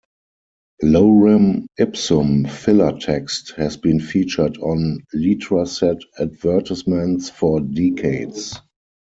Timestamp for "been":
3.77-3.99